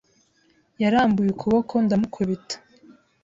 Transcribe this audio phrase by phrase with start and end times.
[0.81, 2.55] Yarambuye ukuboko ndamukubita.